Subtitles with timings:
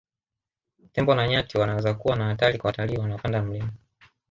[0.91, 3.73] Tembo na nyati wanaweza kuwa na hatari kwa watalii wanaopanda mlima